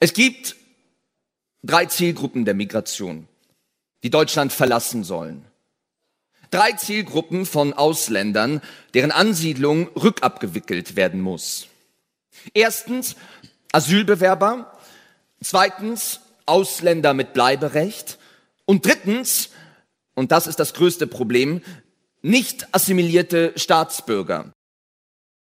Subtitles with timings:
[0.00, 0.56] Es gibt
[1.62, 3.28] drei Zielgruppen der Migration,
[4.02, 5.44] die Deutschland verlassen sollen.
[6.50, 8.62] Drei Zielgruppen von Ausländern,
[8.94, 11.68] deren Ansiedlung rückabgewickelt werden muss.
[12.54, 13.14] Erstens
[13.72, 14.76] Asylbewerber,
[15.42, 18.18] zweitens Ausländer mit Bleiberecht
[18.64, 19.50] und drittens,
[20.14, 21.62] und das ist das größte Problem,
[22.22, 24.50] nicht assimilierte Staatsbürger.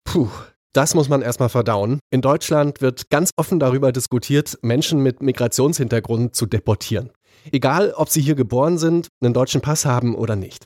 [0.04, 0.30] Puh,
[0.74, 2.00] das muss man erstmal verdauen.
[2.12, 7.12] In Deutschland wird ganz offen darüber diskutiert, Menschen mit Migrationshintergrund zu deportieren.
[7.52, 10.66] Egal, ob sie hier geboren sind, einen deutschen Pass haben oder nicht.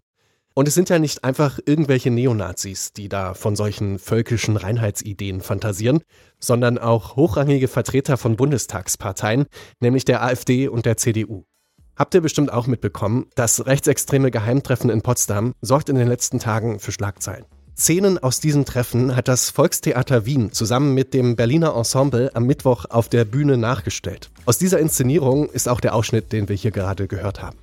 [0.54, 6.02] Und es sind ja nicht einfach irgendwelche Neonazis, die da von solchen völkischen Reinheitsideen fantasieren,
[6.40, 9.48] sondern auch hochrangige Vertreter von Bundestagsparteien,
[9.82, 11.44] nämlich der AfD und der CDU.
[11.98, 16.80] Habt ihr bestimmt auch mitbekommen, das rechtsextreme Geheimtreffen in Potsdam sorgt in den letzten Tagen
[16.80, 17.46] für Schlagzeilen.
[17.78, 22.86] Szenen aus diesen Treffen hat das Volkstheater Wien zusammen mit dem Berliner Ensemble am Mittwoch
[22.90, 24.30] auf der Bühne nachgestellt.
[24.46, 27.58] Aus dieser Inszenierung ist auch der Ausschnitt, den wir hier gerade gehört haben.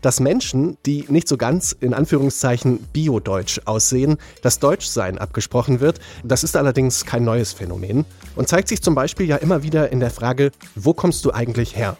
[0.00, 6.42] Dass Menschen, die nicht so ganz in Anführungszeichen biodeutsch aussehen, das Deutschsein abgesprochen wird, das
[6.42, 8.06] ist allerdings kein neues Phänomen
[8.36, 11.76] und zeigt sich zum Beispiel ja immer wieder in der Frage, wo kommst du eigentlich
[11.76, 11.98] her?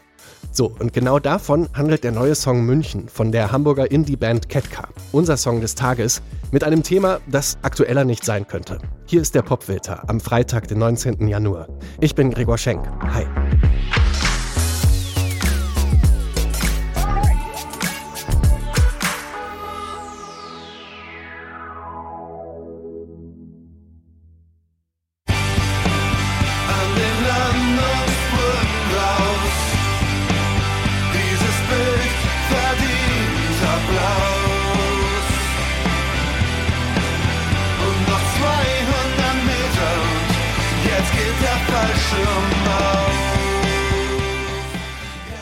[0.52, 4.88] So, und genau davon handelt der neue Song München von der Hamburger Indie-Band Ketka.
[5.12, 8.78] Unser Song des Tages mit einem Thema, das aktueller nicht sein könnte.
[9.06, 11.28] Hier ist der Popfilter am Freitag, den 19.
[11.28, 11.68] Januar.
[12.00, 12.86] Ich bin Gregor Schenk.
[13.00, 13.26] Hi.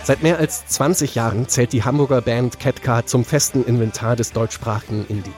[0.09, 5.05] Seit mehr als 20 Jahren zählt die Hamburger Band Ketka zum festen Inventar des deutschsprachigen
[5.07, 5.35] Indie.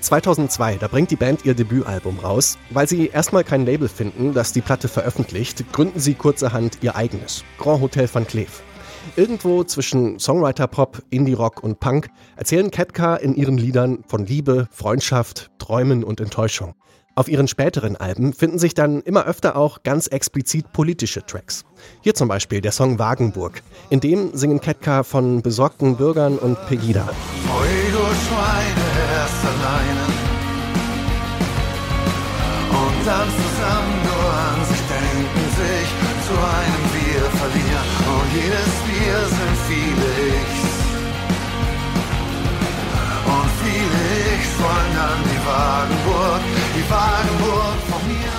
[0.00, 2.56] 2002, da bringt die Band ihr Debütalbum raus.
[2.70, 7.44] Weil sie erstmal kein Label finden, das die Platte veröffentlicht, gründen sie kurzerhand ihr eigenes,
[7.58, 8.62] Grand Hotel van Cleef.
[9.14, 16.02] Irgendwo zwischen Songwriter-Pop, Indie-Rock und Punk erzählen Ketka in ihren Liedern von Liebe, Freundschaft, Träumen
[16.02, 16.72] und Enttäuschung.
[17.16, 21.64] Auf ihren späteren Alben finden sich dann immer öfter auch ganz explizit politische Tracks.
[22.00, 23.62] Hier zum Beispiel der Song Wagenburg.
[23.88, 27.06] In dem singen Ketka von besorgten Bürgern und Pegida.
[27.06, 27.84] Ui,
[28.26, 30.04] Schweine, erst alleine.
[32.82, 35.88] Und dann zusammen nur an sich denken, sich
[36.26, 37.88] zu einem Wir verlieren.
[38.10, 40.13] Und jedes Wir sind viele
[46.84, 48.30] die Wagenburg von mir.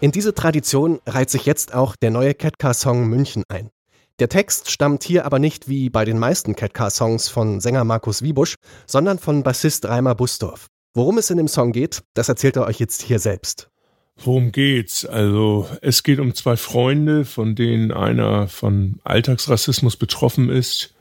[0.00, 3.70] In diese Tradition reiht sich jetzt auch der neue Catcar-Song München ein.
[4.18, 8.56] Der Text stammt hier aber nicht wie bei den meisten Catcar-Songs von Sänger Markus Wiebusch,
[8.86, 10.66] sondern von Bassist Reimer Bustorf.
[10.94, 13.68] Worum es in dem Song geht, das erzählt er euch jetzt hier selbst.
[14.16, 15.06] Worum geht's?
[15.06, 20.94] Also, es geht um zwei Freunde, von denen einer von Alltagsrassismus betroffen ist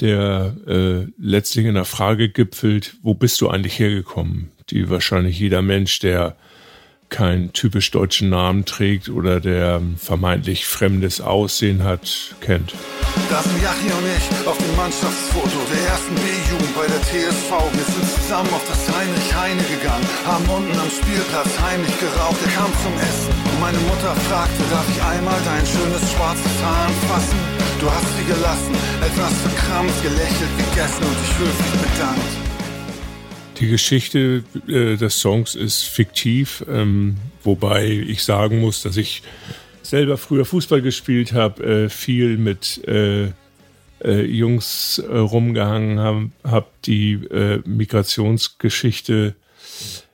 [0.00, 4.50] der äh, letztlich in der Frage gipfelt, wo bist du eigentlich hergekommen?
[4.70, 6.36] Die wahrscheinlich jeder Mensch, der
[7.10, 12.74] keinen typisch deutschen Namen trägt oder der vermeintlich fremdes Aussehen hat, kennt.
[13.30, 17.50] Das sind Yachi und ich auf dem Mannschaftsfoto der ersten B-Jugend bei der TSV.
[17.72, 22.40] Wir sind zusammen auf das Heinrich Heine gegangen, haben unten am Spielplatz heimlich geraucht.
[22.44, 26.86] Er kam zum Essen und meine Mutter fragte, darf ich einmal dein schönes schwarzes Haar
[26.88, 27.38] anfassen?
[27.80, 32.47] Du hast sie gelassen, etwas verkrampft, gelächelt, gegessen und dich höflich bedankt.
[33.60, 39.22] Die Geschichte äh, des Songs ist fiktiv, ähm, wobei ich sagen muss, dass ich
[39.82, 43.32] selber früher Fußball gespielt habe, äh, viel mit äh,
[44.04, 49.34] äh Jungs äh, rumgehangen habe, hab die äh, Migrationsgeschichte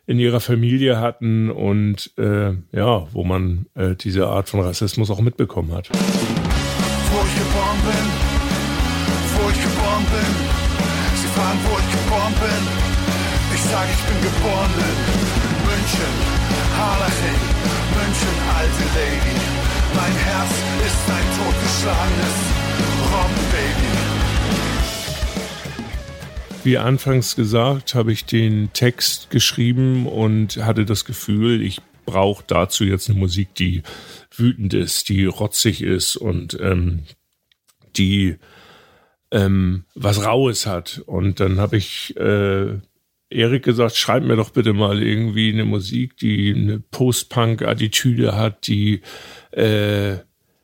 [0.07, 3.65] in ihrer Familie hatten und ja, wo man
[4.03, 5.89] diese Art von Rassismus auch mitbekommen hat.
[5.89, 5.97] Wo
[7.27, 8.05] ich geboren bin,
[9.35, 10.35] wo ich geboren bin,
[11.17, 12.04] sie fragen, wo ich geboren bin
[13.75, 14.99] sag, ich bin geboren in
[15.67, 16.15] München,
[16.79, 17.41] Harlaching,
[17.97, 19.37] München, alte Lady.
[19.97, 20.53] Mein Herz
[20.87, 22.39] ist ein totgeschlagenes
[23.11, 23.93] Robbenbaby.
[26.63, 32.85] Wie anfangs gesagt, habe ich den Text geschrieben und hatte das Gefühl, ich brauche dazu
[32.85, 33.83] jetzt eine Musik, die
[34.37, 37.03] wütend ist, die rotzig ist und ähm,
[37.97, 38.37] die
[39.33, 41.03] ähm, was Raues hat.
[41.07, 42.79] Und dann habe ich äh,
[43.31, 49.01] Erik gesagt, schreib mir doch bitte mal irgendwie eine Musik, die eine Post-Punk-Attitüde hat, die
[49.51, 50.19] äh,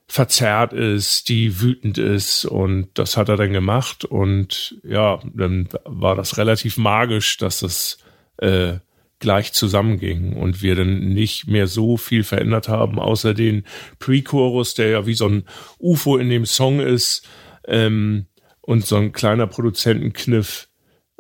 [0.06, 2.44] verzerrt ist, die wütend ist.
[2.44, 4.04] Und das hat er dann gemacht.
[4.04, 7.98] Und ja, dann war das relativ magisch, dass das
[8.38, 8.78] äh,
[9.20, 13.64] gleich zusammenging und wir dann nicht mehr so viel verändert haben, außer den
[13.98, 15.44] Pre-Chorus, der ja wie so ein
[15.78, 17.28] UFO in dem Song ist
[17.68, 18.26] ähm,
[18.62, 20.69] und so ein kleiner Produzentenkniff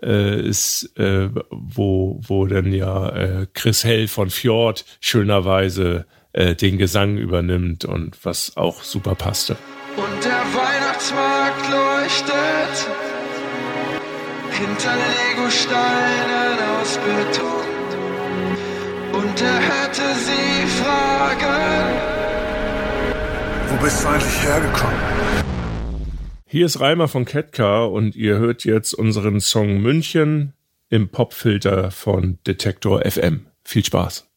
[0.02, 6.78] äh, ist, äh, wo, wo dann ja äh, Chris Hell von Fjord schönerweise äh, den
[6.78, 9.56] Gesang übernimmt und was auch super passte.
[9.96, 12.88] Und der Weihnachtsmarkt leuchtet
[14.52, 17.60] hinter Lego-Steinen aus Beton.
[19.12, 21.86] Und er hörte sie fragen:
[23.68, 25.49] Wo bist du eigentlich hergekommen?
[26.52, 30.52] Hier ist Reimer von Ketka und ihr hört jetzt unseren Song München
[30.88, 33.46] im Popfilter von Detektor FM.
[33.62, 34.29] Viel Spaß.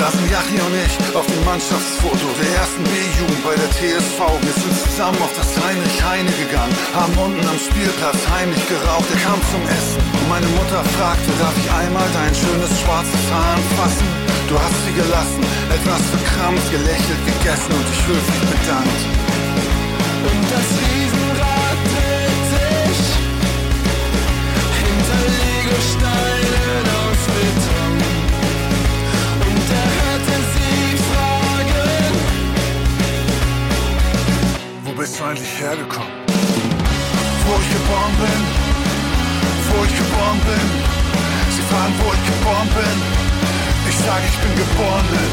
[0.00, 4.16] Da sind Yachi und ich auf dem Mannschaftsfoto der ersten B-Jugend bei der TSV.
[4.40, 9.04] Wir sind zusammen auf das Heinrich Heine gegangen, haben unten am Spielplatz heimlich geraucht.
[9.12, 13.60] Er kam zum Essen und meine Mutter fragte, darf ich einmal dein schönes schwarzes Haar
[13.60, 14.08] anfassen?
[14.48, 19.00] Du hast sie gelassen, etwas verkrampft, gelächelt, gegessen und dich höflich bedankt.
[20.24, 21.09] Und das Riesenrad
[44.24, 45.30] Ich sage, ich bin geboren in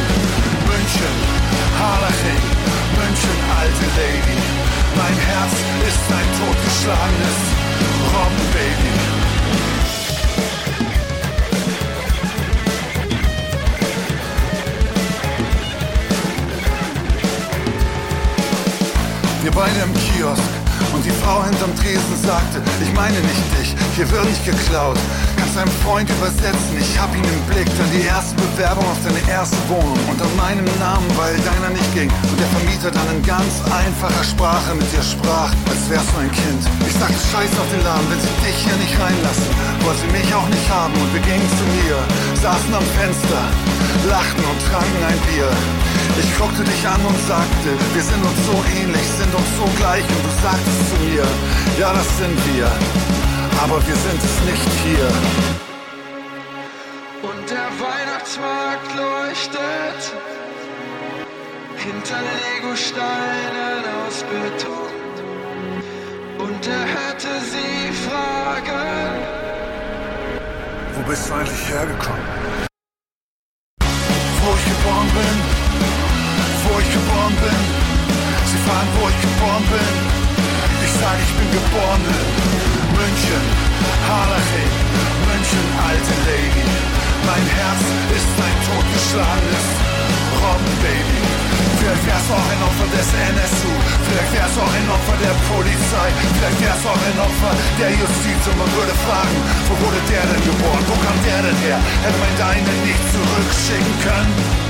[0.67, 1.15] München,
[1.79, 2.43] Harlaching,
[2.95, 4.37] München, alte Lady.
[4.95, 5.53] Mein Herz
[5.87, 7.39] ist ein totgeschlagenes
[8.13, 8.93] Robbenbaby.
[19.43, 20.41] Wir beide im Kiosk
[20.97, 24.97] und die Frau hinterm Tresen sagte, ich meine nicht dich, hier wird nicht geklaut.
[25.37, 29.21] Kannst deinem Freund übersetzen, ich hab ihn im Blick, dann die erste Bewerbung auf deine
[29.29, 32.09] erste Wohnung an meinem Namen, weil deiner nicht ging.
[32.09, 36.33] Und der Vermieter dann in ganz einfacher Sprache mit dir sprach, als wärst du ein
[36.33, 36.65] Kind.
[36.89, 39.45] Ich sagte Scheiß auf den Laden, wenn sie dich hier nicht reinlassen,
[39.85, 41.97] wollen sie mich auch nicht haben und wir gingen zu mir,
[42.41, 43.43] saßen am Fenster,
[44.09, 45.49] lachten und tranken ein Bier.
[46.17, 50.01] Ich guckte dich an und sagte, wir sind uns so ähnlich, sind uns so gleich
[50.01, 51.25] und du sagtest zu mir,
[51.79, 52.69] ja das sind wir,
[53.63, 55.09] aber wir sind es nicht hier.
[57.29, 60.01] Und der Weihnachtsmarkt leuchtet
[61.77, 64.87] hinter Legosteinen aus Beton.
[66.45, 69.11] Und er hörte sie fragen:
[70.95, 72.27] Wo bist du eigentlich hergekommen?
[74.41, 75.35] Wo ich geboren bin,
[76.65, 77.59] wo ich geboren bin.
[78.49, 80.16] Sie fragen, wo ich geboren bin.
[81.07, 82.19] Sage, ich bin geboren in
[82.91, 83.43] München,
[84.11, 84.71] Harlaching,
[85.23, 86.67] München, alte Lady.
[87.23, 89.67] Mein Herz ist ein totgeschlagenes
[90.35, 91.19] Robbenbaby.
[91.79, 93.71] Vielleicht wärst du auch ein Opfer des NSU,
[94.03, 97.91] vielleicht wärst du auch ein Opfer der Polizei, vielleicht wärst du auch ein Opfer der
[97.95, 99.37] Justiz und man würde fragen,
[99.71, 101.79] wo wurde der denn geboren, wo kam der denn her?
[102.03, 104.67] Hätte man deinen nicht zurückschicken können?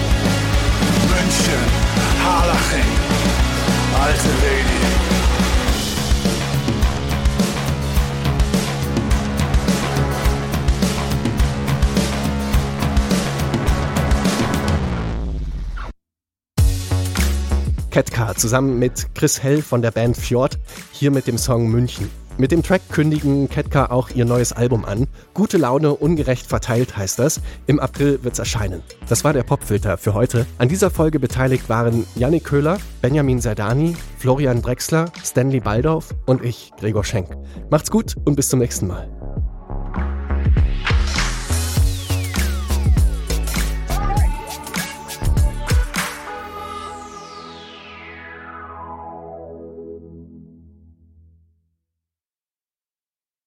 [18.37, 20.57] Zusammen mit Chris Hell von der Band Fjord,
[20.91, 22.09] hier mit dem Song München.
[22.39, 25.07] Mit dem Track kündigen Ketka auch ihr neues Album an.
[25.33, 27.41] Gute Laune, ungerecht verteilt heißt das.
[27.65, 28.83] Im April wird's erscheinen.
[29.09, 30.45] Das war der Popfilter für heute.
[30.59, 36.71] An dieser Folge beteiligt waren Yannick Köhler, Benjamin Sardani, Florian Drexler, Stanley Baldorf und ich,
[36.79, 37.29] Gregor Schenk.
[37.71, 39.16] Macht's gut und bis zum nächsten Mal.